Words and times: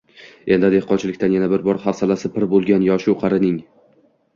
Endi 0.55 0.71
dehqonchilikdan 0.75 1.37
yana 1.37 1.51
bir 1.53 1.67
bor 1.69 1.81
hafsalasi 1.85 2.35
pir 2.39 2.51
bo‘lgan 2.57 2.91
yoshu 2.93 3.21
qarining 3.25 3.67